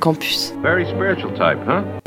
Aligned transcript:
Campus. 0.00 0.50
Very 0.62 0.84
spiritual 0.86 1.36
type, 1.36 1.58
huh? 1.64 2.00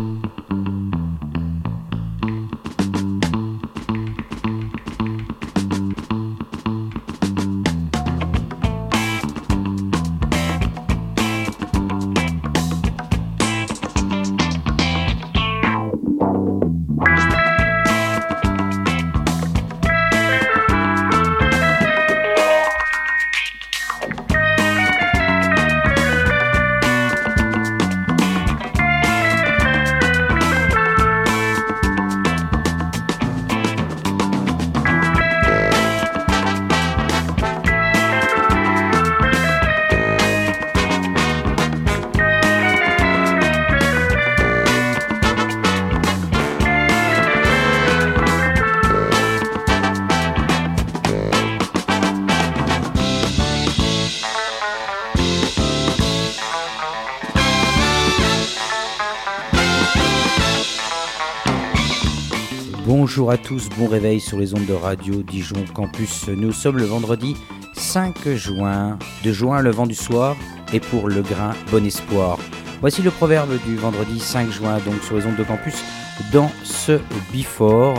Bonjour 63.04 63.32
à 63.32 63.38
tous, 63.38 63.68
bon 63.80 63.88
réveil 63.88 64.20
sur 64.20 64.38
les 64.38 64.54
ondes 64.54 64.68
de 64.68 64.74
radio 64.74 65.24
Dijon 65.24 65.66
Campus. 65.74 66.28
Nous 66.28 66.52
sommes 66.52 66.78
le 66.78 66.86
vendredi 66.86 67.36
5 67.74 68.30
juin. 68.36 69.00
De 69.24 69.32
juin, 69.32 69.60
le 69.64 69.72
vent 69.72 69.88
du 69.88 69.96
soir, 69.96 70.36
et 70.72 70.80
pour 70.80 71.10
le 71.10 71.24
grain, 71.24 71.56
bon 71.72 71.84
espoir. 71.84 72.38
Voici 72.80 73.02
le 73.02 73.10
proverbe 73.10 73.58
du 73.66 73.76
vendredi 73.76 74.20
5 74.20 74.52
juin, 74.52 74.78
donc 74.86 75.02
sur 75.02 75.16
les 75.16 75.26
ondes 75.26 75.36
de 75.36 75.44
campus, 75.44 75.84
dans 76.32 76.52
ce 76.64 77.00
Before. 77.34 77.98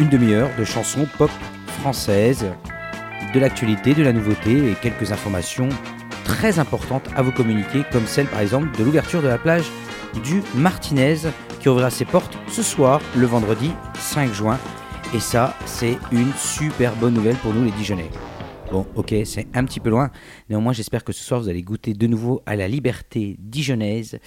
Une 0.00 0.08
demi-heure 0.08 0.50
de 0.58 0.64
chansons 0.64 1.06
pop 1.16 1.30
françaises, 1.78 2.46
de 3.32 3.38
l'actualité, 3.38 3.94
de 3.94 4.02
la 4.02 4.12
nouveauté 4.12 4.68
et 4.68 4.74
quelques 4.74 5.12
informations 5.12 5.68
très 6.24 6.58
importantes 6.58 7.08
à 7.14 7.22
vous 7.22 7.30
communiquer, 7.30 7.84
comme 7.92 8.08
celle 8.08 8.26
par 8.26 8.40
exemple 8.40 8.76
de 8.76 8.82
l'ouverture 8.82 9.22
de 9.22 9.28
la 9.28 9.38
plage 9.38 9.70
du 10.22 10.42
Martinez 10.54 11.16
qui 11.60 11.68
ouvrira 11.68 11.90
ses 11.90 12.04
portes 12.04 12.36
ce 12.48 12.62
soir, 12.62 13.00
le 13.16 13.26
vendredi 13.26 13.72
5 13.98 14.32
juin. 14.32 14.58
Et 15.14 15.20
ça, 15.20 15.56
c'est 15.66 15.98
une 16.12 16.32
super 16.34 16.94
bonne 16.96 17.14
nouvelle 17.14 17.36
pour 17.36 17.54
nous 17.54 17.64
les 17.64 17.70
Dijonais. 17.72 18.10
Bon, 18.70 18.86
ok, 18.96 19.14
c'est 19.24 19.46
un 19.54 19.64
petit 19.64 19.80
peu 19.80 19.90
loin. 19.90 20.10
Néanmoins, 20.48 20.72
j'espère 20.72 21.04
que 21.04 21.12
ce 21.12 21.22
soir, 21.22 21.40
vous 21.40 21.48
allez 21.48 21.62
goûter 21.62 21.94
de 21.94 22.06
nouveau 22.06 22.42
à 22.46 22.56
la 22.56 22.66
liberté 22.66 23.36
dijonnaise 23.38 24.18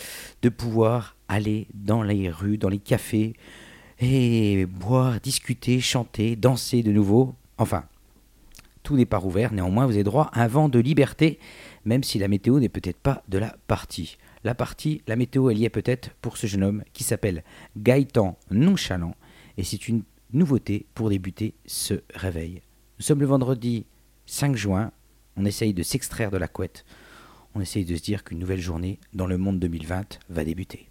de 0.42 0.50
pouvoir 0.50 1.16
aller 1.28 1.68
dans 1.74 2.04
les 2.04 2.30
rues, 2.30 2.58
dans 2.58 2.70
les 2.70 2.78
cafés 2.78 3.34
et 4.00 4.66
boire, 4.66 5.20
discuter, 5.20 5.80
chanter, 5.80 6.36
danser 6.36 6.84
de 6.84 6.92
nouveau. 6.92 7.34
Enfin, 7.58 7.84
tout 8.84 8.96
n'est 8.96 9.06
pas 9.06 9.18
rouvert. 9.18 9.52
Néanmoins, 9.52 9.86
vous 9.86 9.94
avez 9.94 10.04
droit 10.04 10.30
à 10.32 10.44
un 10.44 10.48
vent 10.48 10.70
de 10.70 10.80
liberté, 10.80 11.40
même 11.84 12.04
si 12.04 12.20
la 12.20 12.28
météo 12.28 12.60
n'est 12.60 12.70
peut-être 12.70 13.00
pas 13.00 13.24
de 13.28 13.40
la 13.40 13.56
partie. 13.68 14.18
La 14.48 14.56
partie, 14.56 15.02
la 15.08 15.18
météo, 15.18 15.50
elle 15.50 15.58
y 15.58 15.66
est 15.66 15.70
peut-être 15.70 16.12
pour 16.22 16.38
ce 16.38 16.48
jeune 16.48 16.64
homme 16.64 16.82
qui 16.94 17.04
s'appelle 17.04 17.44
Gaëtan 17.76 18.40
Nonchalant. 18.50 19.14
Et 19.58 19.64
c'est 19.66 19.90
une 19.90 20.04
nouveauté 20.32 20.86
pour 20.94 21.10
débuter 21.10 21.54
ce 21.66 21.96
réveil. 22.14 22.62
Nous 22.98 23.04
sommes 23.04 23.20
le 23.20 23.26
vendredi 23.26 23.86
5 24.26 24.56
juin. 24.56 24.94
On 25.36 25.44
essaye 25.44 25.74
de 25.74 25.84
s'extraire 25.84 26.32
de 26.32 26.38
la 26.38 26.48
couette. 26.48 26.86
On 27.56 27.60
essaye 27.60 27.84
de 27.84 27.94
se 27.98 28.02
dire 28.02 28.24
qu'une 28.24 28.40
nouvelle 28.40 28.62
journée 28.62 29.02
dans 29.12 29.28
le 29.28 29.38
monde 29.38 29.60
2020 29.60 30.18
va 30.30 30.46
débuter. 30.46 30.88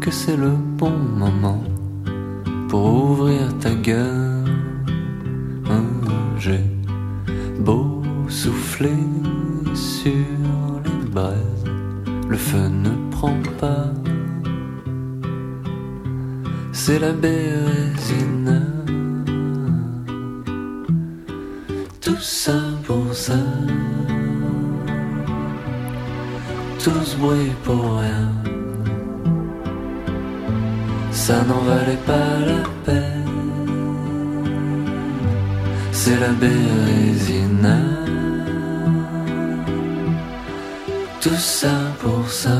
Que 0.00 0.10
c'est 0.10 0.36
le 0.36 0.50
bon 0.76 0.90
moment 0.90 1.62
pour 2.68 3.10
ouvrir 3.10 3.56
ta 3.58 3.74
gueule 3.74 4.44
Ah, 5.68 5.80
J'ai 6.38 6.64
beau 7.60 8.02
souffler 8.28 9.02
sur 9.74 10.26
les 10.84 11.10
braises, 11.10 11.64
le 12.28 12.36
feu 12.36 12.68
ne 12.68 12.90
prend 13.10 13.36
pas 13.60 13.92
c'est 16.88 17.00
la 17.00 17.12
bérésina. 17.12 18.60
Tout 22.00 22.22
ça 22.22 22.58
pour 22.86 23.12
ça, 23.12 23.40
tout 26.82 27.02
ce 27.04 27.16
bruit 27.16 27.52
pour 27.64 27.98
rien. 27.98 28.47
Ça 31.28 31.42
n'en 31.48 31.62
valait 31.72 32.04
pas 32.06 32.30
la 32.50 32.60
peine. 32.86 33.68
C'est 35.92 36.18
la 36.24 36.32
bérésina. 36.42 37.76
Tout 41.20 41.42
ça 41.58 41.74
pour 42.00 42.24
ça. 42.30 42.58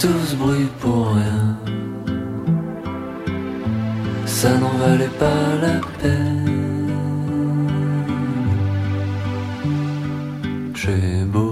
tout 0.00 0.20
ce 0.28 0.34
bruit 0.36 0.68
pour 0.80 1.14
rien. 1.14 1.44
Ça 4.24 4.50
n'en 4.60 4.74
valait 4.84 5.14
pas 5.24 5.44
la 5.64 5.76
peine. 6.00 6.90
J'ai 10.74 11.24
beau 11.34 11.47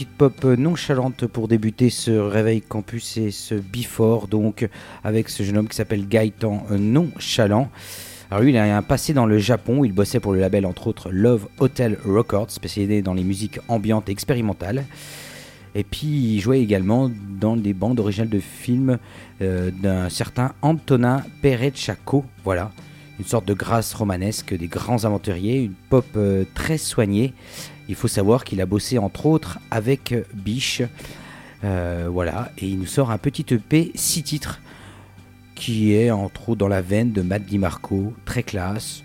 petite 0.00 0.16
pop 0.16 0.44
nonchalante 0.44 1.26
pour 1.26 1.46
débuter 1.46 1.90
ce 1.90 2.10
réveil 2.10 2.62
campus 2.62 3.18
et 3.18 3.30
ce 3.30 3.54
before, 3.54 4.28
donc 4.28 4.66
avec 5.04 5.28
ce 5.28 5.42
jeune 5.42 5.58
homme 5.58 5.68
qui 5.68 5.76
s'appelle 5.76 6.08
Gaëtan 6.08 6.64
Nonchalant. 6.70 7.68
Alors 8.30 8.42
lui, 8.42 8.50
il 8.50 8.56
a 8.56 8.78
un 8.78 8.80
passé 8.80 9.12
dans 9.12 9.26
le 9.26 9.36
Japon, 9.36 9.84
il 9.84 9.92
bossait 9.92 10.18
pour 10.18 10.32
le 10.32 10.40
label 10.40 10.64
entre 10.64 10.86
autres 10.86 11.10
Love 11.10 11.48
Hotel 11.58 11.98
Records, 12.02 12.50
spécialisé 12.50 13.02
dans 13.02 13.12
les 13.12 13.24
musiques 13.24 13.60
ambiantes 13.68 14.08
et 14.08 14.12
expérimentales. 14.12 14.86
Et 15.74 15.84
puis 15.84 16.06
il 16.06 16.40
jouait 16.40 16.62
également 16.62 17.10
dans 17.38 17.58
des 17.58 17.74
bandes 17.74 18.00
originales 18.00 18.30
de 18.30 18.40
films 18.40 18.96
euh, 19.42 19.70
d'un 19.70 20.08
certain 20.08 20.54
Antonin 20.62 21.24
Perecciacco, 21.42 22.24
voilà, 22.42 22.70
une 23.18 23.26
sorte 23.26 23.44
de 23.44 23.52
grâce 23.52 23.92
romanesque 23.92 24.56
des 24.56 24.68
grands 24.68 25.04
aventuriers, 25.04 25.60
une 25.60 25.74
pop 25.90 26.06
euh, 26.16 26.44
très 26.54 26.78
soignée. 26.78 27.34
Il 27.90 27.96
faut 27.96 28.06
savoir 28.06 28.44
qu'il 28.44 28.60
a 28.60 28.66
bossé 28.66 28.98
entre 28.98 29.26
autres 29.26 29.58
avec 29.72 30.14
Biche, 30.32 30.80
euh, 31.64 32.08
voilà, 32.08 32.52
et 32.56 32.68
il 32.68 32.78
nous 32.78 32.86
sort 32.86 33.10
un 33.10 33.18
petit 33.18 33.44
EP 33.52 33.90
6 33.96 34.22
titres 34.22 34.60
qui 35.56 35.92
est 35.92 36.12
entre 36.12 36.50
autres 36.50 36.60
dans 36.60 36.68
la 36.68 36.82
veine 36.82 37.10
de 37.10 37.20
Matt 37.20 37.44
DiMarco, 37.44 38.14
très 38.24 38.44
classe. 38.44 39.02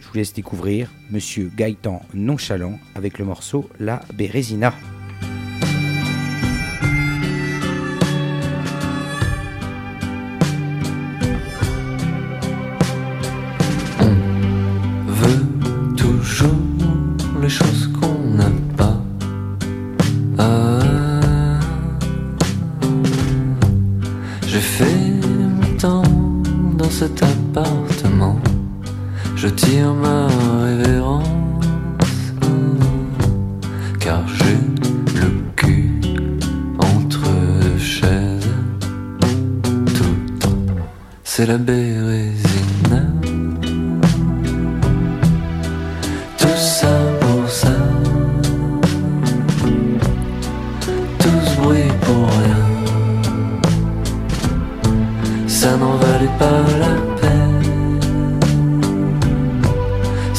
Je 0.00 0.08
vous 0.08 0.14
laisse 0.16 0.32
découvrir 0.32 0.90
Monsieur 1.12 1.48
Gaëtan 1.54 2.02
Nonchalant 2.12 2.80
avec 2.96 3.20
le 3.20 3.24
morceau 3.24 3.70
La 3.78 4.00
Bérésina. 4.14 4.74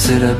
C'est 0.07 0.19
la 0.19 0.36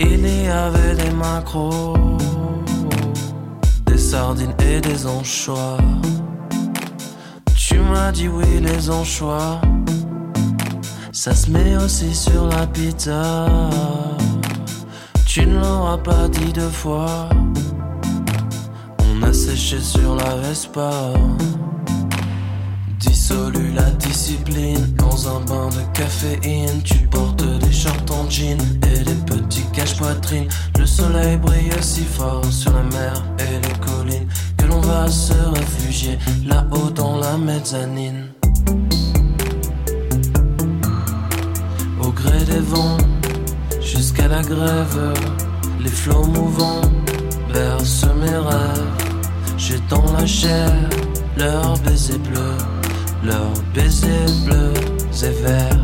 il 0.00 0.44
y 0.44 0.48
avait 0.48 0.94
des 0.94 1.10
macros, 1.10 1.94
des 3.86 3.98
sardines 3.98 4.54
et 4.60 4.80
des 4.80 5.06
anchois. 5.06 5.78
Tu 7.56 7.78
m'as 7.78 8.12
dit 8.12 8.28
oui, 8.28 8.60
les 8.60 8.90
anchois, 8.90 9.60
ça 11.12 11.34
se 11.34 11.50
met 11.50 11.76
aussi 11.76 12.14
sur 12.14 12.46
la 12.46 12.66
pizza. 12.66 13.46
Tu 15.26 15.46
ne 15.46 15.60
l'auras 15.60 15.98
pas 15.98 16.28
dit 16.28 16.52
deux 16.52 16.70
fois, 16.70 17.28
on 19.00 19.22
a 19.22 19.32
séché 19.32 19.80
sur 19.80 20.16
la 20.16 20.36
Vespa. 20.36 20.90
Dissolu 22.98 23.72
la 23.74 23.90
discipline 23.92 24.94
dans 24.96 25.28
un 25.28 25.40
bain 25.40 25.68
de 25.68 25.98
caféine. 25.98 26.82
Tu 26.82 27.06
portes 27.06 27.44
des 27.44 27.72
shorts 27.72 28.04
et 28.26 29.04
des 29.04 29.14
petits 29.26 29.64
cache-poitrine. 29.72 30.48
Le 30.78 30.86
soleil 30.86 31.36
brille 31.36 31.70
si 31.80 32.04
fort 32.04 32.44
sur 32.50 32.72
la 32.72 32.82
mer 32.82 33.24
et 33.38 33.66
les 33.66 33.78
collines 33.78 34.28
que 34.56 34.66
l'on 34.66 34.80
va 34.80 35.08
se 35.08 35.34
réfugier 35.54 36.18
là-haut 36.46 36.90
dans 36.90 37.18
la 37.18 37.36
mezzanine. 37.36 38.28
Au 42.02 42.10
gré 42.10 42.38
des 42.44 42.60
vents, 42.60 42.98
jusqu'à 43.80 44.28
la 44.28 44.42
grève, 44.42 45.14
les 45.80 45.90
flots 45.90 46.26
mouvants 46.26 46.82
bercent 47.52 48.14
mes 48.20 48.36
rêves. 48.36 49.08
J'ai 49.56 49.80
la 50.18 50.26
chair 50.26 50.70
leurs 51.36 51.78
baisers 51.80 52.18
bleus, 52.18 52.58
leurs 53.22 53.62
baisers 53.74 54.32
bleus 54.44 54.72
et 55.22 55.42
verts, 55.42 55.77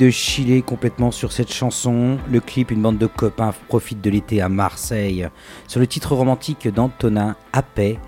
de 0.00 0.08
chiller 0.08 0.62
complètement 0.62 1.10
sur 1.10 1.30
cette 1.30 1.52
chanson. 1.52 2.16
Le 2.30 2.40
clip, 2.40 2.70
une 2.70 2.80
bande 2.80 2.96
de 2.96 3.06
copains 3.06 3.52
profite 3.68 4.00
de 4.00 4.08
l'été 4.08 4.40
à 4.40 4.48
Marseille. 4.48 5.28
Sur 5.68 5.78
le 5.78 5.86
titre 5.86 6.14
romantique 6.14 6.68
d'Antonin 6.68 7.36
Appet, 7.52 7.98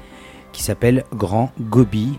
qui 0.52 0.62
s'appelle 0.62 1.04
Grand 1.14 1.52
Gobi. 1.60 2.18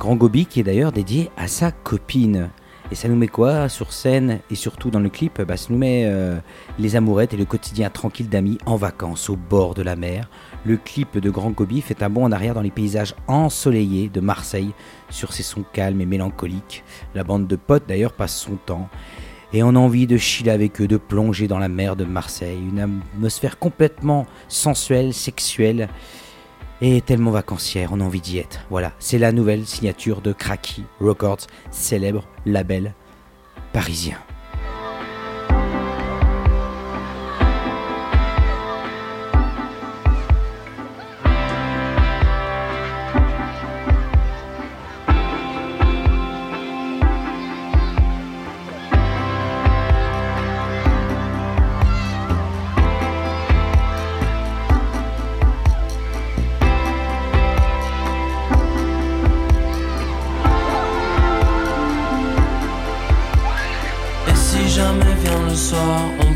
Grand 0.00 0.16
Gobi 0.16 0.46
qui 0.46 0.58
est 0.58 0.64
d'ailleurs 0.64 0.90
dédié 0.90 1.30
à 1.36 1.46
sa 1.46 1.70
copine. 1.70 2.50
Et 2.92 2.94
ça 2.94 3.08
nous 3.08 3.16
met 3.16 3.28
quoi 3.28 3.68
sur 3.68 3.92
scène 3.92 4.40
et 4.50 4.54
surtout 4.54 4.90
dans 4.90 5.00
le 5.00 5.08
clip? 5.08 5.40
Bah, 5.40 5.56
Ça 5.56 5.68
nous 5.70 5.78
met 5.78 6.02
euh, 6.04 6.38
les 6.78 6.96
amourettes 6.96 7.32
et 7.32 7.38
le 7.38 7.46
quotidien 7.46 7.88
tranquille 7.88 8.28
d'amis 8.28 8.58
en 8.66 8.76
vacances 8.76 9.30
au 9.30 9.36
bord 9.36 9.74
de 9.74 9.82
la 9.82 9.96
mer. 9.96 10.28
Le 10.64 10.76
clip 10.76 11.18
de 11.18 11.30
Grand 11.30 11.50
Gobi 11.50 11.80
fait 11.80 12.02
un 12.02 12.10
bond 12.10 12.24
en 12.24 12.32
arrière 12.32 12.54
dans 12.54 12.60
les 12.60 12.70
paysages 12.70 13.14
ensoleillés 13.26 14.10
de 14.10 14.20
Marseille 14.20 14.72
sur 15.08 15.32
ses 15.32 15.42
sons 15.42 15.64
calmes 15.72 16.00
et 16.00 16.06
mélancoliques. 16.06 16.84
La 17.14 17.24
bande 17.24 17.46
de 17.46 17.56
potes 17.56 17.88
d'ailleurs 17.88 18.12
passe 18.12 18.36
son 18.36 18.56
temps 18.56 18.88
et 19.54 19.62
on 19.62 19.68
a 19.68 19.78
envie 19.78 20.08
de 20.08 20.16
chiller 20.16 20.50
avec 20.50 20.80
eux, 20.80 20.88
de 20.88 20.96
plonger 20.96 21.46
dans 21.46 21.60
la 21.60 21.68
mer 21.68 21.94
de 21.94 22.04
Marseille. 22.04 22.58
Une 22.58 22.80
atmosphère 22.80 23.58
complètement 23.58 24.26
sensuelle, 24.48 25.14
sexuelle 25.14 25.88
et 26.80 27.00
tellement 27.00 27.30
vacancière, 27.30 27.90
on 27.92 28.00
a 28.00 28.04
envie 28.04 28.20
d'y 28.20 28.38
être. 28.38 28.60
Voilà, 28.70 28.92
c'est 28.98 29.18
la 29.18 29.32
nouvelle 29.32 29.66
signature 29.66 30.20
de 30.20 30.32
Cracky 30.32 30.84
Records, 31.00 31.46
célèbre 31.70 32.24
label 32.46 32.94
parisien. 33.72 34.18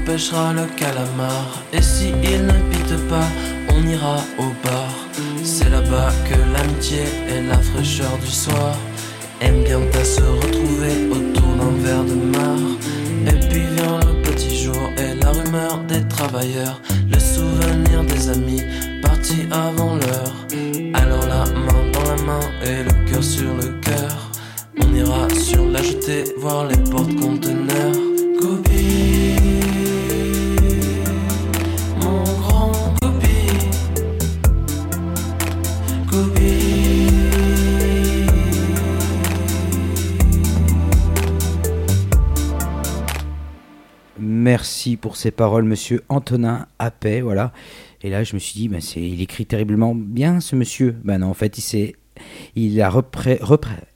Pêchera 0.09 0.55
le 0.55 0.65
calamar. 0.81 1.47
Et 1.73 1.83
si 1.83 2.09
il 2.25 2.47
ne 2.47 2.97
pas, 3.11 3.29
on 3.75 3.87
ira 3.87 4.17
au 4.38 4.49
bar. 4.65 4.93
C'est 5.45 5.69
là-bas 5.69 6.11
que 6.29 6.37
l'amitié 6.53 7.05
et 7.33 7.43
la 7.47 7.59
fraîcheur 7.59 8.17
du 8.19 8.31
soir 8.31 8.75
aiment 9.43 9.65
bien 9.65 9.81
à 10.00 10.05
se 10.05 10.23
retrouver 10.23 10.95
autour 11.11 11.50
d'un 11.59 11.75
verre 11.85 12.05
de 12.05 12.19
mar. 12.37 12.59
Et 13.27 13.38
puis 13.49 13.67
vient 13.77 14.00
le 14.09 14.15
petit 14.23 14.57
jour 14.65 14.83
et 14.97 15.15
la 15.23 15.31
rumeur 15.31 15.79
des 15.87 16.03
travailleurs, 16.09 16.81
le 17.12 17.19
souvenir 17.19 18.03
des 18.05 18.31
amis 18.31 18.62
partis 19.03 19.47
avant 19.50 19.95
l'heure. 19.97 20.35
Alors 20.95 21.27
la 21.35 21.45
main 21.67 21.83
dans 21.93 22.07
la 22.12 22.23
main 22.29 22.45
et 22.65 22.83
le 22.83 23.11
cœur 23.11 23.23
sur 23.23 23.53
le 23.62 23.69
cœur. 23.87 24.17
On 24.81 24.95
ira 24.95 25.29
sur 25.38 25.67
la 25.67 25.83
jetée 25.83 26.25
voir 26.38 26.67
les 26.67 26.79
portes-conteneurs. 26.91 28.08
Gobi, 28.08 28.08
Merci 44.59 44.97
pour 44.97 45.15
ces 45.15 45.31
paroles, 45.31 45.62
monsieur 45.62 46.03
Antonin 46.09 46.67
Appet, 46.81 47.21
voilà. 47.21 47.53
Et 48.03 48.11
là, 48.11 48.25
je 48.25 48.35
me 48.35 48.41
suis 48.41 48.55
dit, 48.59 48.67
ben, 48.67 48.81
il 48.97 49.23
écrit 49.23 49.47
terriblement 49.47 49.95
bien, 49.95 50.41
ce 50.41 50.57
monsieur. 50.57 50.97
Ben 51.05 51.19
non, 51.19 51.29
en 51.29 51.35
fait, 51.35 51.61
il 52.57 52.83
a 52.83 52.93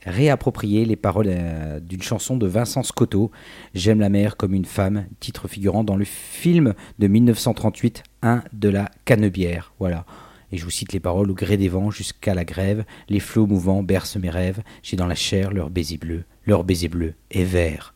réapproprié 0.05 0.85
les 0.85 0.95
paroles 0.95 1.25
euh, 1.27 1.81
d'une 1.81 2.01
chanson 2.01 2.37
de 2.37 2.47
Vincent 2.47 2.81
Scotto, 2.81 3.29
J'aime 3.73 3.99
la 3.99 4.07
mer 4.07 4.37
comme 4.37 4.53
une 4.53 4.63
femme, 4.63 5.05
titre 5.19 5.49
figurant 5.49 5.83
dans 5.83 5.97
le 5.97 6.05
film 6.05 6.75
de 6.97 7.07
1938, 7.07 8.03
Un 8.21 8.41
de 8.53 8.69
la 8.69 8.89
Canebière. 9.03 9.73
Voilà. 9.79 10.05
Et 10.53 10.57
je 10.57 10.63
vous 10.63 10.71
cite 10.71 10.93
les 10.93 11.01
paroles 11.01 11.29
au 11.29 11.35
gré 11.35 11.57
des 11.57 11.67
vents 11.67 11.91
jusqu'à 11.91 12.33
la 12.33 12.45
grève, 12.45 12.85
les 13.09 13.19
flots 13.19 13.47
mouvants 13.47 13.83
bercent 13.83 14.15
mes 14.15 14.29
rêves, 14.29 14.61
j'ai 14.81 14.95
dans 14.95 15.07
la 15.07 15.15
chair 15.15 15.51
leur 15.51 15.69
baiser 15.69 15.97
bleu, 15.97 16.23
leur 16.45 16.63
baiser 16.63 16.87
bleu 16.87 17.15
et 17.31 17.43
vert. 17.43 17.93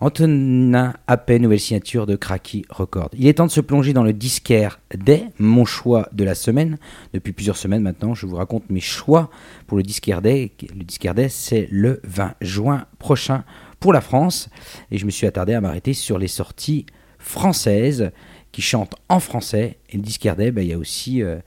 Antonin 0.00 0.92
Appel, 1.06 1.40
nouvelle 1.40 1.60
signature 1.60 2.06
de 2.06 2.16
Cracky 2.16 2.64
Record. 2.68 3.10
Il 3.16 3.26
est 3.28 3.34
temps 3.34 3.46
de 3.46 3.50
se 3.50 3.60
plonger 3.60 3.92
dans 3.92 4.02
le 4.02 4.12
disquaire 4.12 4.80
dès 4.94 5.26
mon 5.38 5.64
choix 5.64 6.08
de 6.12 6.24
la 6.24 6.34
semaine. 6.34 6.78
Depuis 7.12 7.32
plusieurs 7.32 7.56
semaines 7.56 7.82
maintenant, 7.82 8.12
je 8.12 8.26
vous 8.26 8.36
raconte 8.36 8.68
mes 8.70 8.80
choix 8.80 9.30
pour 9.68 9.76
le 9.76 9.84
disquaire 9.84 10.20
Day. 10.20 10.52
Le 10.76 10.82
disquaire 10.82 11.14
Day, 11.14 11.28
c'est 11.28 11.68
le 11.70 12.00
20 12.02 12.34
juin 12.40 12.86
prochain 12.98 13.44
pour 13.78 13.92
la 13.92 14.00
France. 14.00 14.48
Et 14.90 14.98
je 14.98 15.06
me 15.06 15.10
suis 15.10 15.28
attardé 15.28 15.54
à 15.54 15.60
m'arrêter 15.60 15.94
sur 15.94 16.18
les 16.18 16.28
sorties 16.28 16.86
françaises 17.18 18.10
qui 18.50 18.62
chantent 18.62 18.96
en 19.08 19.20
français. 19.20 19.78
Et 19.90 19.96
le 19.96 20.02
disquaire 20.02 20.34
Day, 20.34 20.50
ben, 20.50 20.62
il 20.62 20.68
y 20.68 20.74
a 20.74 20.78
aussi 20.78 21.22
euh, 21.22 21.38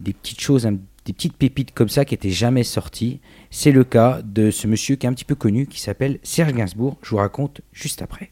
des 0.00 0.12
petites 0.12 0.40
choses 0.40 0.66
un 0.66 0.76
des 1.04 1.12
petites 1.12 1.36
pépites 1.36 1.72
comme 1.72 1.88
ça 1.88 2.04
qui 2.04 2.14
n'étaient 2.14 2.30
jamais 2.30 2.64
sorties. 2.64 3.20
C'est 3.50 3.72
le 3.72 3.84
cas 3.84 4.20
de 4.22 4.50
ce 4.50 4.66
monsieur 4.66 4.96
qui 4.96 5.06
est 5.06 5.08
un 5.08 5.12
petit 5.12 5.24
peu 5.24 5.34
connu 5.34 5.66
qui 5.66 5.80
s'appelle 5.80 6.18
Serge 6.22 6.52
Gainsbourg. 6.52 6.96
Je 7.02 7.10
vous 7.10 7.16
raconte 7.16 7.60
juste 7.72 8.02
après. 8.02 8.30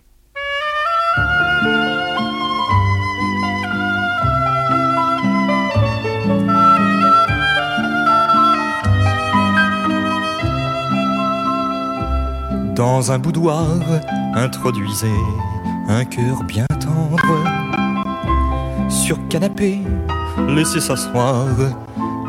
Dans 12.76 13.12
un 13.12 13.18
boudoir, 13.18 13.78
introduisez 14.34 15.12
un 15.88 16.04
cœur 16.04 16.44
bien 16.44 16.64
tendre. 16.80 17.20
Sur 18.88 19.18
canapé, 19.28 19.80
laissez 20.48 20.80
s'asseoir 20.80 21.46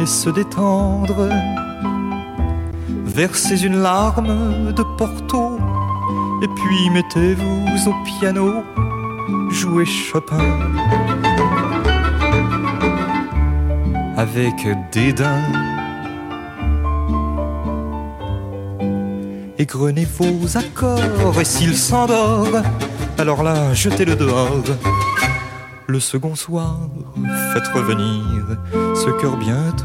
se 0.05 0.29
détendre. 0.29 1.29
Versez 3.05 3.65
une 3.65 3.81
larme 3.81 4.71
de 4.73 4.83
Porto 4.97 5.59
et 6.41 6.47
puis 6.47 6.89
mettez-vous 6.89 7.89
au 7.89 7.93
piano, 8.05 8.63
jouez 9.49 9.85
Chopin. 9.85 10.37
Avec 14.17 14.67
dédain. 14.91 15.41
Égrenez 19.57 20.07
vos 20.17 20.57
accords 20.57 21.39
et 21.39 21.45
s'il 21.45 21.77
s'endort, 21.77 22.47
alors 23.19 23.43
là, 23.43 23.73
jetez-le 23.75 24.15
dehors. 24.15 24.63
Le 25.85 25.99
second 25.99 26.33
soir, 26.33 26.79
faites 27.53 27.67
revenir 27.67 28.23
ce 28.95 29.11
cœur 29.21 29.37
bien. 29.37 29.75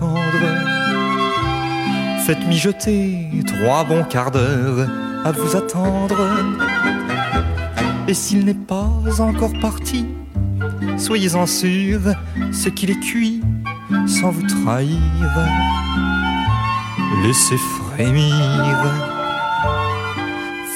Faites 2.27 2.45
mijoter 2.49 3.29
trois 3.47 3.85
bons 3.85 4.03
quarts 4.03 4.33
d'heure 4.33 4.89
à 5.25 5.31
vous 5.31 5.55
attendre. 5.55 6.17
Et 8.09 8.15
s'il 8.15 8.45
n'est 8.45 8.53
pas 8.53 8.91
encore 9.21 9.53
parti, 9.61 10.07
soyez-en 10.99 11.47
sûr, 11.47 12.01
c'est 12.51 12.75
qu'il 12.75 12.91
est 12.91 12.99
cuit 12.99 13.43
sans 14.09 14.33
vous 14.33 14.43
trahir. 14.43 14.99
Laissez 17.23 17.59
frémir. 17.59 18.35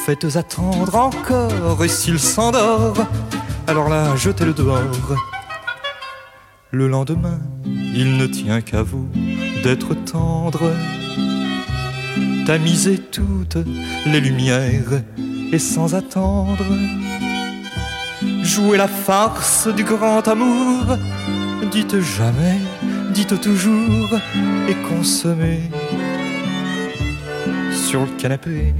Faites 0.06 0.36
attendre 0.36 0.94
encore, 0.94 1.84
et 1.84 1.88
s'il 1.88 2.20
s'endort, 2.20 3.08
alors 3.66 3.88
là, 3.88 4.14
jetez-le 4.14 4.52
dehors. 4.52 5.16
Le 6.70 6.86
lendemain, 6.86 7.40
il 7.64 8.18
ne 8.18 8.26
tient 8.26 8.60
qu'à 8.60 8.84
vous 8.84 9.08
d'être 9.64 9.94
tendre. 9.94 10.70
Tamisez 12.50 12.98
toutes 12.98 13.58
les 14.06 14.20
lumières 14.20 15.02
et 15.52 15.58
sans 15.60 15.94
attendre. 15.94 16.64
Jouez 18.42 18.76
la 18.76 18.88
farce 18.88 19.68
du 19.68 19.84
grand 19.84 20.26
amour. 20.26 20.98
Dites 21.70 22.00
jamais, 22.00 22.58
dites 23.14 23.40
toujours 23.40 24.18
et 24.68 24.74
consommez 24.88 25.70
sur 27.72 28.00
le 28.00 28.18
canapé 28.18 28.74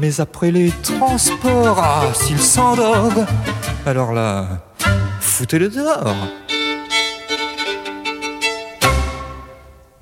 mais 0.00 0.20
après 0.20 0.52
les 0.52 0.70
transports, 0.84 1.80
ah, 1.82 2.14
s'il 2.14 2.38
s'endort, 2.38 3.26
alors 3.84 4.12
là, 4.12 4.60
foutez-le 5.18 5.68
dehors. 5.68 6.14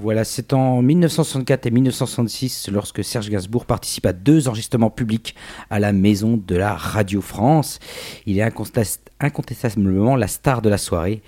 Voilà, 0.06 0.22
c'est 0.22 0.52
en 0.52 0.82
1964 0.82 1.66
et 1.66 1.70
1966 1.72 2.68
lorsque 2.72 3.02
Serge 3.02 3.28
Gainsbourg 3.28 3.66
participe 3.66 4.06
à 4.06 4.12
deux 4.12 4.46
enregistrements 4.46 4.88
publics 4.88 5.34
à 5.68 5.80
la 5.80 5.92
Maison 5.92 6.36
de 6.36 6.54
la 6.54 6.76
Radio 6.76 7.20
France. 7.20 7.80
Il 8.24 8.38
est 8.38 8.48
incontestablement 9.18 10.14
la 10.14 10.28
star 10.28 10.62
de 10.62 10.68
la 10.68 10.78
soirée 10.78 11.22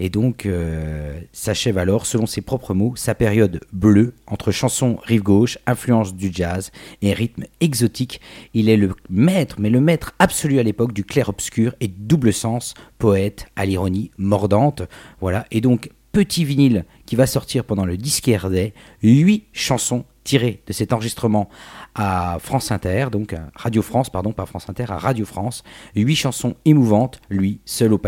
et 0.00 0.08
donc 0.08 0.46
euh, 0.46 1.20
s'achève 1.32 1.76
alors, 1.76 2.06
selon 2.06 2.24
ses 2.24 2.40
propres 2.40 2.72
mots, 2.72 2.94
sa 2.96 3.14
période 3.14 3.60
bleue 3.70 4.14
entre 4.26 4.50
chansons 4.50 4.96
rive 5.02 5.22
gauche, 5.22 5.58
influence 5.66 6.14
du 6.14 6.32
jazz 6.32 6.70
et 7.02 7.12
rythme 7.12 7.44
exotique. 7.60 8.22
Il 8.54 8.70
est 8.70 8.78
le 8.78 8.94
maître, 9.10 9.56
mais 9.58 9.68
le 9.68 9.82
maître 9.82 10.14
absolu 10.18 10.58
à 10.58 10.62
l'époque 10.62 10.94
du 10.94 11.04
clair-obscur 11.04 11.74
et 11.82 11.88
double 11.88 12.32
sens, 12.32 12.72
poète 12.96 13.48
à 13.56 13.66
l'ironie 13.66 14.10
mordante. 14.16 14.84
Voilà, 15.20 15.44
et 15.50 15.60
donc 15.60 15.90
petit 16.12 16.44
vinyle 16.44 16.84
qui 17.06 17.16
va 17.16 17.26
sortir 17.26 17.64
pendant 17.64 17.86
le 17.86 17.96
disquaire 17.96 18.50
Day, 18.50 18.74
8 19.02 19.46
chansons 19.52 20.04
tirées 20.24 20.62
de 20.66 20.72
cet 20.72 20.92
enregistrement 20.92 21.48
à 21.94 22.38
France 22.40 22.70
Inter, 22.70 23.06
donc 23.10 23.34
Radio 23.54 23.82
France, 23.82 24.10
pardon, 24.10 24.32
pas 24.32 24.46
France 24.46 24.68
Inter, 24.68 24.86
à 24.88 24.98
Radio 24.98 25.24
France. 25.24 25.64
8 25.96 26.14
chansons 26.14 26.54
émouvantes, 26.64 27.20
lui, 27.28 27.60
seul 27.64 27.92
au 27.92 28.00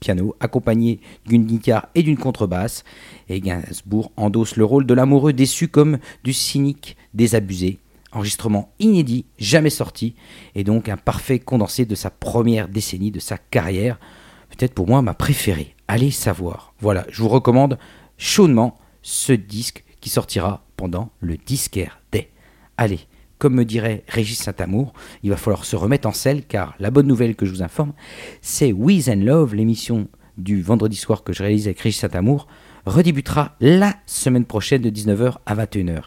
piano, 0.00 0.36
accompagné 0.40 1.00
d'une 1.26 1.44
guitare 1.44 1.88
et 1.94 2.02
d'une 2.02 2.16
contrebasse. 2.16 2.84
Et 3.28 3.40
Gainsbourg 3.40 4.12
endosse 4.16 4.56
le 4.56 4.64
rôle 4.64 4.86
de 4.86 4.94
l'amoureux 4.94 5.32
déçu 5.32 5.68
comme 5.68 5.98
du 6.24 6.32
cynique 6.32 6.96
désabusé. 7.12 7.78
Enregistrement 8.12 8.72
inédit, 8.78 9.26
jamais 9.38 9.68
sorti, 9.68 10.14
et 10.54 10.64
donc 10.64 10.88
un 10.88 10.96
parfait 10.96 11.38
condensé 11.38 11.84
de 11.84 11.94
sa 11.94 12.08
première 12.08 12.68
décennie, 12.68 13.10
de 13.10 13.20
sa 13.20 13.36
carrière. 13.36 13.98
Pour 14.66 14.88
moi 14.88 15.02
ma 15.02 15.14
préférée. 15.14 15.76
Allez 15.86 16.10
savoir. 16.10 16.74
Voilà, 16.80 17.06
je 17.10 17.22
vous 17.22 17.28
recommande 17.28 17.78
chaudement 18.16 18.76
ce 19.02 19.32
disque 19.32 19.84
qui 20.00 20.10
sortira 20.10 20.64
pendant 20.76 21.10
le 21.20 21.36
Disquaire 21.36 22.00
Day. 22.10 22.30
Allez, 22.76 23.00
comme 23.38 23.54
me 23.54 23.64
dirait 23.64 24.02
Régis 24.08 24.38
Saint-Amour, 24.38 24.92
il 25.22 25.30
va 25.30 25.36
falloir 25.36 25.64
se 25.64 25.76
remettre 25.76 26.08
en 26.08 26.12
selle 26.12 26.44
car 26.44 26.74
la 26.80 26.90
bonne 26.90 27.06
nouvelle 27.06 27.36
que 27.36 27.46
je 27.46 27.52
vous 27.52 27.62
informe, 27.62 27.92
c'est 28.42 28.72
Wiz 28.72 29.08
and 29.08 29.22
Love, 29.22 29.54
l'émission 29.54 30.08
du 30.36 30.60
vendredi 30.60 30.96
soir 30.96 31.22
que 31.22 31.32
je 31.32 31.44
réalise 31.44 31.66
avec 31.66 31.78
Régis 31.78 32.00
Saint-Amour, 32.00 32.48
redébutera 32.84 33.54
la 33.60 33.94
semaine 34.06 34.44
prochaine 34.44 34.82
de 34.82 34.90
19h 34.90 35.36
à 35.46 35.54
21h. 35.54 36.02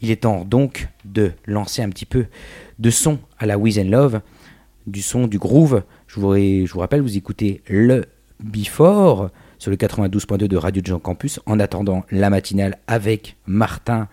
Il 0.00 0.10
est 0.10 0.22
temps 0.22 0.44
donc 0.44 0.88
de 1.04 1.32
lancer 1.46 1.82
un 1.82 1.88
petit 1.90 2.04
peu 2.04 2.26
de 2.80 2.90
son 2.90 3.20
à 3.38 3.46
la 3.46 3.58
Wiz 3.58 3.78
and 3.78 3.90
Love, 3.90 4.20
du 4.86 5.02
son, 5.02 5.26
du 5.26 5.38
groove. 5.38 5.82
Je 6.16 6.72
vous, 6.72 6.80
rappelle, 6.80 7.02
vous 7.02 7.18
écoutez 7.18 7.60
le 7.68 8.06
Before 8.42 9.28
sur 9.58 9.70
le 9.70 9.76
92.2 9.76 10.46
de 10.46 10.56
Radio 10.56 10.82
Jean 10.82 10.98
Campus 10.98 11.40
en 11.44 11.60
attendant 11.60 12.06
la 12.10 12.30
matinale 12.30 12.78
avec 12.86 13.36
Martin 13.46 14.08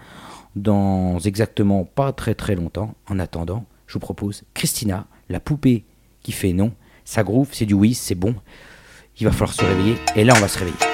dans 0.58 1.18
exactement 1.20 1.86
pas 1.86 2.12
très 2.12 2.36
très 2.36 2.56
longtemps. 2.56 2.94
En 3.08 3.20
attendant, 3.20 3.64
je 3.88 3.94
vous 3.94 4.00
propose 4.00 4.44
Christina, 4.54 5.08
la 5.30 5.40
poupée 5.40 5.86
qui 6.24 6.34
fait 6.34 6.52
non. 6.52 6.74
Ça 7.06 7.24
groove, 7.24 7.50
c'est 7.54 7.66
du 7.66 7.74
oui, 7.74 7.94
c'est 7.94 8.16
bon. 8.16 8.36
Il 9.22 9.26
va 9.26 9.32
falloir 9.32 9.54
se 9.54 9.64
réveiller 9.64 9.96
et 10.18 10.26
là 10.26 10.34
on 10.36 10.42
va 10.42 10.50
se 10.50 10.60
réveiller. 10.60 10.93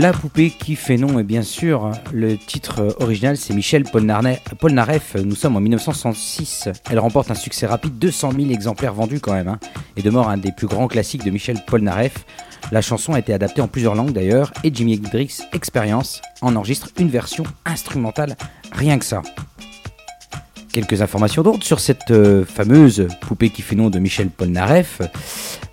La 0.00 0.14
poupée 0.14 0.48
qui 0.48 0.76
fait 0.76 0.96
nom, 0.96 1.18
et 1.18 1.22
bien 1.22 1.42
sûr, 1.42 1.90
le 2.10 2.38
titre 2.38 2.96
original 3.00 3.36
c'est 3.36 3.52
Michel 3.52 3.84
Polnareff. 3.84 5.14
Nous 5.22 5.34
sommes 5.34 5.56
en 5.56 5.60
1966. 5.60 6.70
Elle 6.90 6.98
remporte 6.98 7.30
un 7.30 7.34
succès 7.34 7.66
rapide, 7.66 7.98
200 7.98 8.30
000 8.34 8.50
exemplaires 8.50 8.94
vendus 8.94 9.20
quand 9.20 9.34
même, 9.34 9.48
hein, 9.48 9.58
et 9.98 10.02
demeure 10.02 10.30
un 10.30 10.38
des 10.38 10.52
plus 10.52 10.68
grands 10.68 10.88
classiques 10.88 11.22
de 11.22 11.30
Michel 11.30 11.58
Polnareff. 11.66 12.24
La 12.72 12.80
chanson 12.80 13.12
a 13.12 13.18
été 13.18 13.34
adaptée 13.34 13.60
en 13.60 13.68
plusieurs 13.68 13.94
langues 13.94 14.14
d'ailleurs, 14.14 14.54
et 14.64 14.72
Jimi 14.74 14.98
Hendrix 15.04 15.40
Experience 15.52 16.22
en 16.40 16.56
enregistre 16.56 16.88
une 16.98 17.10
version 17.10 17.44
instrumentale, 17.66 18.38
rien 18.72 18.98
que 18.98 19.04
ça. 19.04 19.20
Quelques 20.72 21.02
informations 21.02 21.42
d'autres 21.42 21.66
sur 21.66 21.78
cette 21.78 22.10
euh, 22.10 22.46
fameuse 22.46 23.06
poupée 23.20 23.50
qui 23.50 23.60
fait 23.60 23.76
nom 23.76 23.90
de 23.90 23.98
Michel 23.98 24.30
Polnareff. 24.30 25.02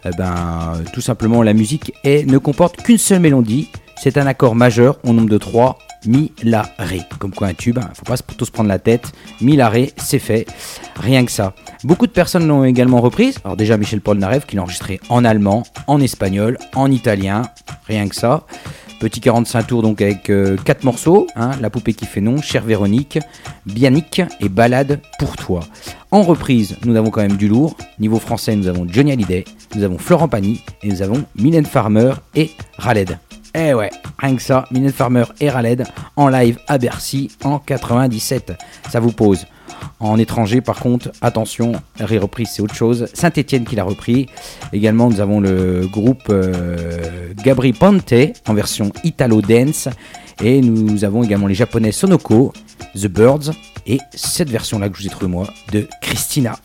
Eh 0.04 0.10
ben, 0.18 0.74
tout 0.92 1.02
simplement, 1.02 1.44
la 1.44 1.54
musique 1.54 1.94
ne 2.04 2.38
comporte 2.40 2.84
qu'une 2.84 2.98
seule 2.98 3.22
mélodie, 3.22 3.70
c'est 4.00 4.18
un 4.18 4.28
accord 4.28 4.56
majeur 4.56 5.00
au 5.04 5.14
nombre 5.14 5.30
de 5.30 5.38
3, 5.38 5.78
Mi, 6.06 6.32
La, 6.44 6.70
Ré. 6.78 7.02
Comme 7.20 7.34
quoi 7.34 7.48
un 7.48 7.54
tube, 7.54 7.80
hein, 7.80 7.90
faut 7.94 8.06
pas 8.06 8.18
tous 8.18 8.46
se 8.46 8.52
prendre 8.52 8.70
la 8.70 8.80
tête. 8.80 9.12
Mi, 9.42 9.56
La, 9.56 9.70
Ré, 9.70 9.94
c'est 9.98 10.20
fait. 10.20 10.46
Rien 10.96 11.26
que 11.26 11.32
ça. 11.32 11.54
Beaucoup 11.84 12.08
de 12.08 12.12
personnes 12.12 12.48
l'ont 12.48 12.64
également 12.64 13.02
reprise. 13.02 13.38
Alors 13.44 13.58
déjà 13.58 13.78
Michel 13.78 14.02
Polnareff 14.02 14.46
qui 14.46 14.56
l'a 14.56 14.62
enregistré 14.64 15.00
en 15.10 15.26
allemand, 15.26 15.64
en 15.88 16.00
espagnol, 16.00 16.58
en 16.76 16.92
italien. 16.92 17.44
Rien 17.88 18.08
que 18.08 18.16
ça. 18.16 18.46
Petit 19.00 19.22
45 19.22 19.68
tours 19.68 19.82
donc 19.84 20.02
avec 20.02 20.24
4 20.24 20.32
euh, 20.32 20.58
morceaux, 20.84 21.28
hein. 21.36 21.52
La 21.62 21.70
poupée 21.70 21.94
qui 21.94 22.06
fait 22.06 22.22
nom, 22.22 22.42
Chère 22.42 22.64
Véronique, 22.64 23.20
Bianic 23.68 24.24
et 24.40 24.50
Balade 24.50 25.02
pour 25.20 25.36
toi. 25.36 25.60
En 26.10 26.24
reprise, 26.24 26.78
nous 26.84 26.96
avons 26.96 27.12
quand 27.12 27.22
même 27.22 27.38
du 27.38 27.48
lourd. 27.48 27.78
Niveau 28.00 28.18
français, 28.18 28.56
nous 28.56 28.68
avons 28.68 28.88
Johnny 28.90 29.12
Hallyday, 29.12 29.46
nous 29.76 29.84
avons 29.84 30.00
Florent 30.00 30.28
Pagny 30.28 30.62
et 30.82 30.88
nous 30.88 31.04
avons 31.04 31.24
Mylène 31.36 31.66
Farmer 31.66 32.14
et 32.34 32.50
Raled. 32.80 33.20
Eh 33.60 33.74
ouais, 33.74 33.90
rien 34.20 34.36
que 34.36 34.42
ça, 34.44 34.66
Mylène 34.70 34.92
Farmer 34.92 35.24
et 35.40 35.50
Raled 35.50 35.84
en 36.16 36.28
live 36.28 36.60
à 36.68 36.78
Bercy 36.78 37.32
en 37.44 37.58
97. 37.58 38.54
Ça 38.88 39.00
vous 39.00 39.12
pose. 39.12 39.48
En 40.00 40.20
étranger, 40.20 40.62
par 40.62 40.80
contre, 40.80 41.10
attention, 41.22 41.72
reprise 42.00 42.50
c'est 42.54 42.62
autre 42.62 42.76
chose. 42.76 43.08
Saint-Etienne 43.16 43.66
qui 43.66 43.76
l'a 43.76 43.84
repris. 43.84 44.28
Également, 44.74 45.10
nous 45.10 45.22
avons 45.22 45.40
le 45.40 45.88
groupe 45.92 46.26
euh, 46.30 47.34
Gabri 47.44 47.74
Ponte 47.74 48.14
en 48.48 48.54
version 48.54 48.92
Italo 49.04 49.42
Dance. 49.42 49.90
Et 50.44 50.62
nous 50.62 51.04
avons 51.04 51.24
également 51.24 51.48
les 51.48 51.56
japonais 51.56 51.92
Sonoko, 51.92 52.54
The 52.94 53.08
Birds 53.08 53.54
et 53.88 53.98
cette 54.14 54.52
version-là 54.52 54.90
que 54.90 54.98
je 54.98 55.02
vous 55.02 55.08
ai 55.08 55.12
trouvée 55.12 55.32
moi 55.32 55.48
de 55.72 55.88
Christina. 56.04 56.60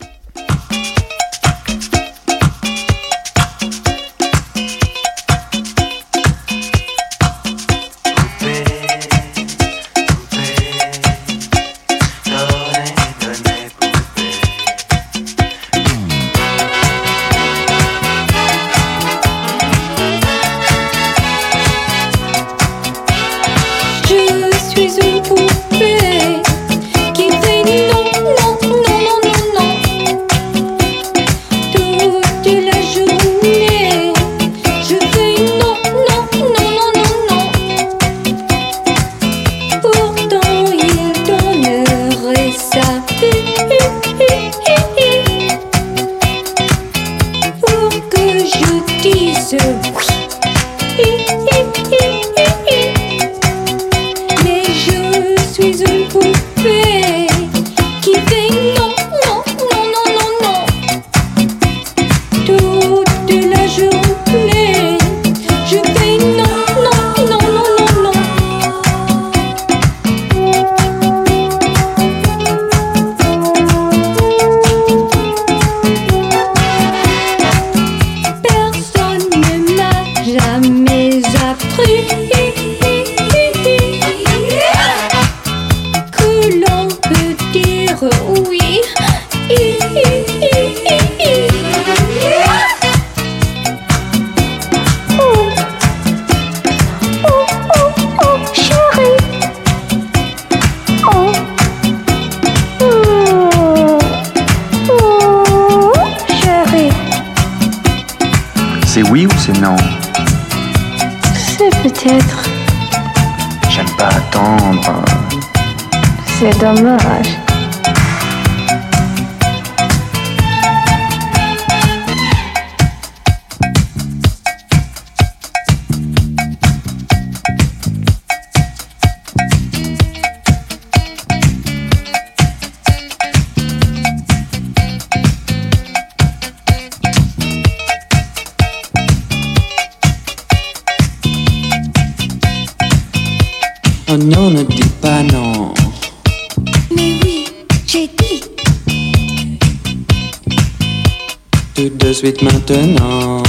Maintenant. 152.69 153.43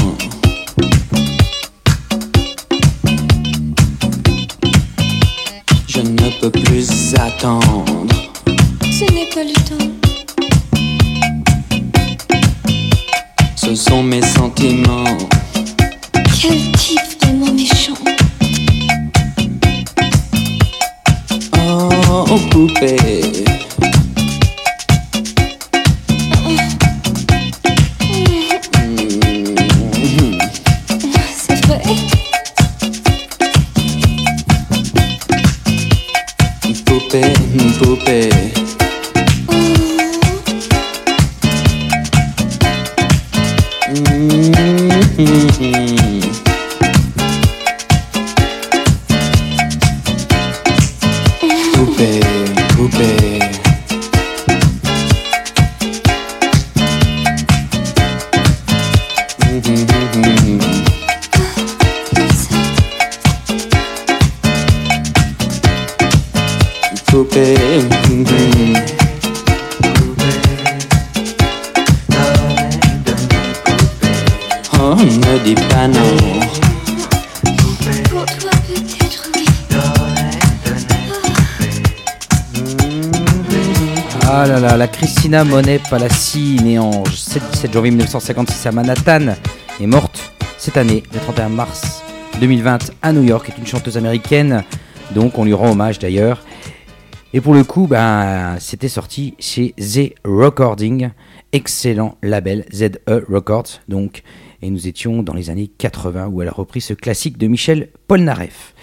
Je 5.86 6.00
ne 6.00 6.40
peux 6.40 6.50
plus 6.50 7.14
attendre. 7.14 8.14
Ce 8.82 9.04
n'est 9.12 9.28
pas 9.32 9.44
le 9.44 9.54
temps. 9.68 9.90
Ce 13.56 13.74
sont 13.74 14.02
mes 14.02 14.22
sentiments. 14.22 15.18
Quel 16.40 16.72
type 16.72 17.00
vraiment 17.22 17.52
méchant. 17.52 17.94
Oh, 21.56 22.38
poupée. 22.50 22.96
poupée. 22.96 23.53
La 84.60 84.86
Christina 84.86 85.42
Monet 85.42 85.80
Palassi, 85.90 86.56
née 86.62 86.78
en 86.78 87.04
7 87.06 87.42
17 87.52 87.72
janvier 87.72 87.90
1956 87.90 88.66
à 88.66 88.72
Manhattan, 88.72 89.34
est 89.80 89.86
morte 89.86 90.32
cette 90.58 90.76
année, 90.76 91.02
le 91.12 91.18
31 91.18 91.48
mars 91.48 92.04
2020 92.40 92.92
à 93.02 93.12
New 93.12 93.24
York, 93.24 93.48
est 93.48 93.58
une 93.58 93.66
chanteuse 93.66 93.96
américaine, 93.96 94.62
donc 95.12 95.38
on 95.38 95.44
lui 95.44 95.54
rend 95.54 95.72
hommage 95.72 95.98
d'ailleurs. 95.98 96.44
Et 97.32 97.40
pour 97.40 97.52
le 97.52 97.64
coup, 97.64 97.88
ben, 97.88 98.56
c'était 98.60 98.88
sorti 98.88 99.34
chez 99.40 99.74
The 99.76 100.14
Recording, 100.24 101.10
excellent 101.52 102.16
label 102.22 102.64
ZE 102.72 102.92
Records, 103.06 103.80
donc, 103.88 104.22
et 104.62 104.70
nous 104.70 104.86
étions 104.86 105.24
dans 105.24 105.34
les 105.34 105.50
années 105.50 105.70
80 105.78 106.28
où 106.28 106.42
elle 106.42 106.48
a 106.48 106.52
repris 106.52 106.80
ce 106.80 106.94
classique 106.94 107.38
de 107.38 107.48
Michel 107.48 107.88
Polnareff. 108.06 108.74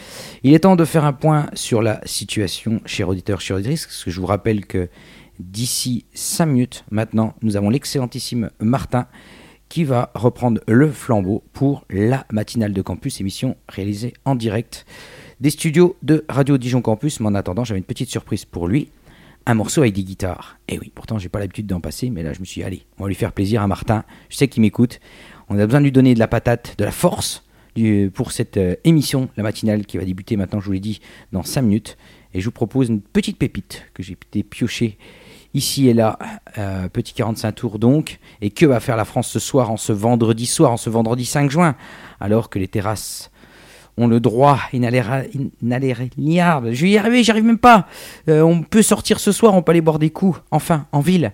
Il 0.43 0.53
est 0.53 0.59
temps 0.59 0.75
de 0.75 0.85
faire 0.85 1.05
un 1.05 1.13
point 1.13 1.45
sur 1.53 1.81
la 1.81 2.01
situation 2.03 2.81
chez 2.85 3.03
auditeurs, 3.03 3.39
chez 3.39 3.53
auditrices, 3.53 3.85
parce 3.85 4.03
que 4.03 4.11
je 4.11 4.19
vous 4.19 4.27
rappelle 4.27 4.65
que 4.65 4.89
d'ici 5.39 6.05
5 6.13 6.45
minutes 6.45 6.85
maintenant, 6.91 7.33
nous 7.41 7.57
avons 7.57 7.69
l'excellentissime 7.69 8.49
Martin 8.59 9.07
qui 9.71 9.85
va 9.85 10.11
reprendre 10.15 10.59
le 10.67 10.91
flambeau 10.91 11.43
pour 11.53 11.85
la 11.89 12.25
matinale 12.29 12.73
de 12.73 12.81
campus, 12.81 13.21
émission 13.21 13.55
réalisée 13.69 14.13
en 14.25 14.35
direct 14.35 14.85
des 15.39 15.49
studios 15.49 15.95
de 16.03 16.25
Radio 16.27 16.57
Dijon 16.57 16.81
Campus. 16.81 17.21
Mais 17.21 17.27
en 17.27 17.35
attendant, 17.35 17.63
j'avais 17.63 17.79
une 17.79 17.85
petite 17.85 18.09
surprise 18.09 18.43
pour 18.43 18.67
lui. 18.67 18.89
Un 19.45 19.53
morceau 19.53 19.81
avec 19.81 19.93
des 19.93 20.03
guitares. 20.03 20.57
Et 20.67 20.77
oui, 20.77 20.91
pourtant, 20.93 21.17
j'ai 21.17 21.29
pas 21.29 21.39
l'habitude 21.39 21.67
d'en 21.67 21.79
passer, 21.79 22.09
mais 22.09 22.21
là, 22.21 22.33
je 22.33 22.41
me 22.41 22.45
suis 22.45 22.59
dit, 22.61 22.65
allez, 22.65 22.85
on 22.99 23.03
va 23.03 23.07
lui 23.07 23.15
faire 23.15 23.31
plaisir 23.31 23.61
à 23.61 23.67
Martin. 23.67 24.03
Je 24.29 24.35
sais 24.35 24.49
qu'il 24.49 24.61
m'écoute. 24.61 24.99
On 25.47 25.57
a 25.57 25.65
besoin 25.65 25.79
de 25.79 25.85
lui 25.85 25.91
donner 25.93 26.13
de 26.13 26.19
la 26.19 26.27
patate, 26.27 26.75
de 26.77 26.83
la 26.83 26.91
force 26.91 27.43
pour 28.13 28.33
cette 28.33 28.57
euh, 28.57 28.75
émission, 28.83 29.29
la 29.37 29.43
matinale, 29.43 29.85
qui 29.85 29.97
va 29.97 30.03
débuter 30.03 30.35
maintenant, 30.35 30.59
je 30.59 30.65
vous 30.65 30.73
l'ai 30.73 30.79
dit, 30.81 30.99
dans 31.31 31.43
5 31.43 31.61
minutes. 31.61 31.97
Et 32.33 32.41
je 32.41 32.45
vous 32.45 32.51
propose 32.51 32.89
une 32.89 33.01
petite 33.01 33.37
pépite 33.37 33.85
que 33.93 34.03
j'ai 34.03 34.13
été 34.13 34.43
piocher 34.43 34.97
ici 35.53 35.89
et 35.89 35.93
là, 35.93 36.17
euh, 36.57 36.89
petit 36.89 37.13
45 37.13 37.51
tours 37.53 37.79
donc. 37.79 38.19
Et 38.41 38.49
que 38.49 38.65
va 38.65 38.79
faire 38.79 38.97
la 38.97 39.05
France 39.05 39.29
ce 39.29 39.39
soir, 39.39 39.71
en 39.71 39.77
ce 39.77 39.93
vendredi 39.93 40.45
soir, 40.45 40.71
en 40.71 40.77
ce 40.77 40.89
vendredi 40.89 41.25
5 41.25 41.49
juin, 41.49 41.75
alors 42.19 42.49
que 42.49 42.59
les 42.59 42.67
terrasses 42.67 43.31
ont 43.97 44.07
le 44.07 44.19
droit 44.19 44.59
inaliénable. 44.73 46.73
Je 46.73 46.81
vais 46.81 46.89
y 46.89 46.97
arriver, 46.97 47.23
j'y 47.23 47.31
arrive 47.31 47.43
même 47.43 47.57
pas. 47.57 47.87
Euh, 48.29 48.41
on 48.41 48.63
peut 48.63 48.81
sortir 48.81 49.19
ce 49.19 49.31
soir, 49.31 49.53
on 49.53 49.61
peut 49.61 49.71
aller 49.71 49.81
boire 49.81 49.99
des 49.99 50.09
coups, 50.09 50.41
enfin, 50.51 50.87
en 50.91 51.01
ville, 51.01 51.33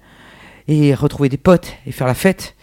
et 0.68 0.94
retrouver 0.94 1.30
des 1.30 1.38
potes 1.38 1.74
et 1.86 1.92
faire 1.92 2.08
la 2.08 2.14
fête. 2.14 2.56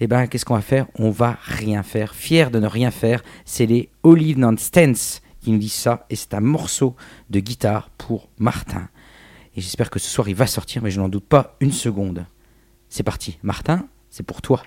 Eh 0.00 0.06
ben, 0.06 0.26
qu'est-ce 0.26 0.44
qu'on 0.44 0.54
va 0.54 0.62
faire? 0.62 0.86
On 0.98 1.10
va 1.10 1.36
rien 1.42 1.82
faire. 1.82 2.14
Fier 2.14 2.50
de 2.50 2.58
ne 2.58 2.66
rien 2.66 2.90
faire, 2.90 3.22
c'est 3.44 3.66
les 3.66 3.88
Olive 4.02 4.38
Nonstance 4.38 5.22
qui 5.40 5.50
nous 5.50 5.58
disent 5.58 5.72
ça, 5.72 6.06
et 6.08 6.16
c'est 6.16 6.34
un 6.34 6.40
morceau 6.40 6.94
de 7.30 7.40
guitare 7.40 7.90
pour 7.98 8.28
Martin. 8.38 8.88
Et 9.54 9.60
j'espère 9.60 9.90
que 9.90 9.98
ce 9.98 10.08
soir 10.08 10.28
il 10.28 10.34
va 10.34 10.46
sortir, 10.46 10.82
mais 10.82 10.90
je 10.90 11.00
n'en 11.00 11.08
doute 11.08 11.26
pas 11.26 11.56
une 11.60 11.72
seconde. 11.72 12.26
C'est 12.88 13.02
parti, 13.02 13.38
Martin, 13.42 13.86
c'est 14.10 14.22
pour 14.22 14.42
toi. 14.42 14.62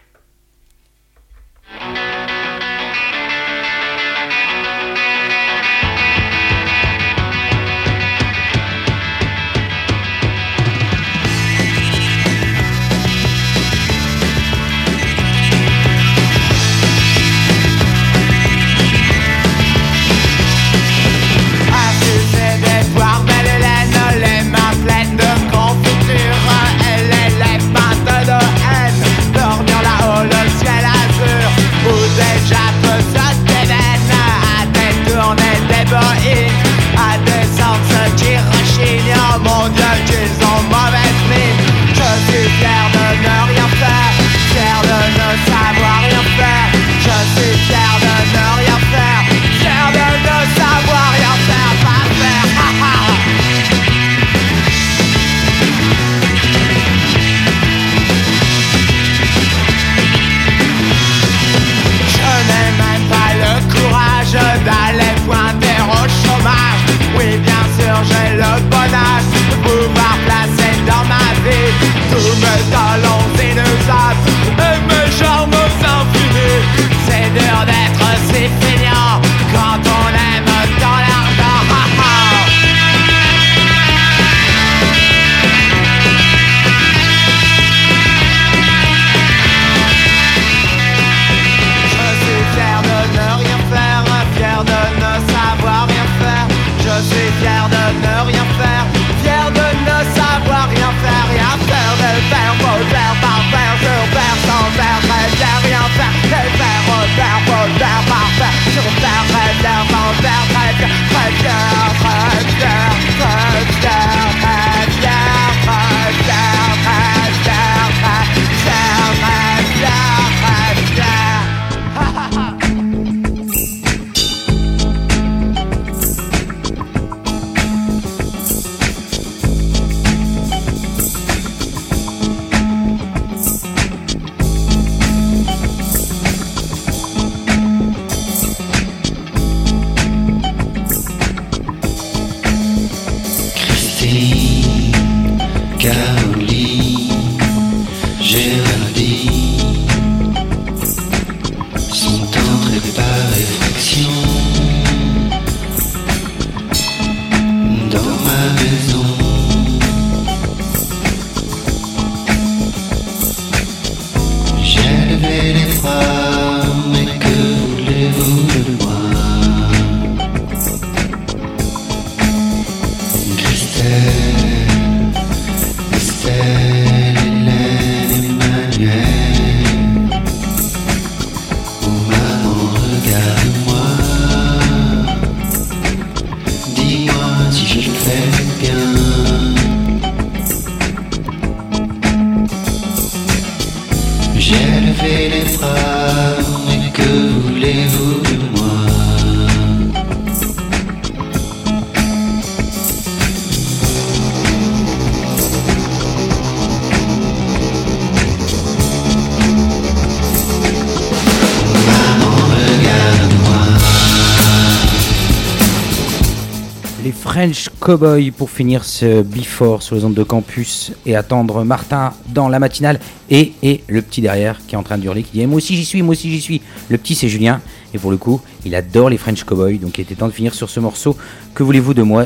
French 217.46 217.70
Cowboys 217.80 218.32
pour 218.32 218.50
finir 218.50 218.84
ce 218.84 219.22
Before 219.22 219.84
sur 219.84 219.96
les 219.96 220.04
ondes 220.04 220.16
de 220.16 220.24
campus 220.24 220.94
et 221.06 221.16
attendre 221.16 221.64
Martin 221.64 222.12
dans 222.30 222.50
la 222.50 222.58
matinale 222.58 223.00
et, 223.30 223.52
et 223.62 223.84
le 223.88 224.02
petit 224.02 224.20
derrière 224.22 224.66
qui 224.66 224.74
est 224.74 224.78
en 224.80 224.82
train 224.82 224.98
de 224.98 225.04
hurler 225.06 225.22
qui 225.22 225.34
dit 225.34 225.42
eh, 225.42 225.46
Moi 225.46 225.58
aussi 225.58 225.76
j'y 225.76 225.86
suis, 225.86 226.02
moi 226.02 226.14
aussi 226.14 226.32
j'y 226.32 226.42
suis. 226.42 226.64
Le 226.90 226.98
petit 226.98 227.14
c'est 227.14 227.30
Julien 227.30 227.62
et 227.94 228.00
pour 228.00 228.10
le 228.10 228.18
coup 228.18 228.42
il 228.66 228.74
adore 228.74 229.12
les 229.12 229.18
French 229.18 229.44
Cowboys 229.44 229.78
donc 229.78 230.00
il 230.00 230.02
était 230.02 230.16
temps 230.16 230.28
de 230.28 230.32
finir 230.32 230.56
sur 230.56 230.72
ce 230.72 230.80
morceau. 230.80 231.16
Que 231.54 231.62
voulez-vous 231.62 231.94
de 231.94 232.02
moi? 232.02 232.26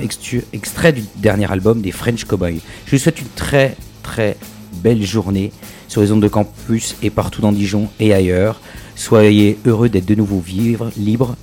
Extrait 0.53 0.93
du 0.93 1.03
dernier 1.17 1.51
album 1.51 1.81
des 1.81 1.91
French 1.91 2.23
Cowboys. 2.23 2.61
Je 2.85 2.95
vous 2.95 3.01
souhaite 3.01 3.19
une 3.19 3.27
très 3.35 3.75
très 4.03 4.37
belle 4.81 5.03
journée 5.03 5.51
sur 5.89 5.99
les 5.99 6.13
ondes 6.13 6.23
de 6.23 6.29
campus 6.29 6.95
et 7.03 7.09
partout 7.09 7.41
dans 7.41 7.51
Dijon 7.51 7.89
et 7.99 8.13
ailleurs. 8.13 8.61
Soyez 8.95 9.59
heureux 9.65 9.89
d'être 9.89 10.05
de 10.05 10.15
nouveau 10.15 10.39
vivre, 10.39 10.91
libre 10.95 11.35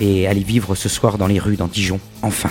et 0.00 0.26
allez 0.26 0.42
vivre 0.44 0.74
ce 0.74 0.90
soir 0.90 1.16
dans 1.16 1.28
les 1.28 1.38
rues 1.38 1.56
dans 1.56 1.68
Dijon, 1.68 1.98
enfin. 2.20 2.50